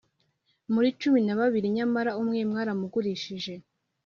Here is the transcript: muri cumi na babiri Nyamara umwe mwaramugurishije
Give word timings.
muri 0.73 0.89
cumi 0.99 1.19
na 1.27 1.35
babiri 1.39 1.67
Nyamara 1.77 2.11
umwe 2.21 2.39
mwaramugurishije 2.51 3.53